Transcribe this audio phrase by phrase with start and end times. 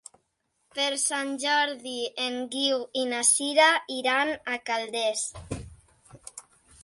[0.77, 1.93] Per Sant Jordi
[2.23, 3.67] en Guiu i na Sira
[3.97, 5.27] iran a Calders.